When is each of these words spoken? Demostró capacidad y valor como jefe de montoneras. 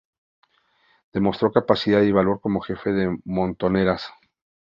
Demostró 1.13 1.51
capacidad 1.51 2.01
y 2.01 2.11
valor 2.11 2.41
como 2.41 2.61
jefe 2.61 2.89
de 2.91 3.19
montoneras. 3.23 4.09